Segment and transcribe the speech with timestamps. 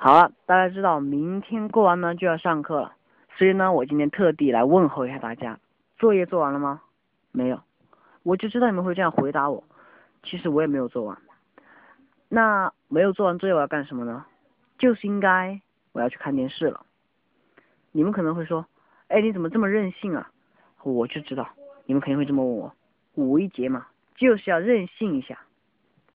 [0.00, 2.92] 好了，大家知道明天过完呢就要上课了，
[3.36, 5.58] 所以呢我今天特地来问候一下大家，
[5.98, 6.82] 作业做完了吗？
[7.32, 7.60] 没有，
[8.22, 9.64] 我就知道你们会这样回答我，
[10.22, 11.18] 其实我也没有做完。
[12.28, 14.24] 那没有做完作业我要干什么呢？
[14.78, 15.60] 就是应该
[15.90, 16.86] 我要去看电视了，
[17.90, 18.64] 你们可能会说，
[19.08, 20.30] 哎，你怎么这么任性啊？
[20.84, 21.48] 我就知道，
[21.86, 22.72] 你们肯定会这么问我，
[23.16, 25.40] 五一节嘛，就是要任性一下。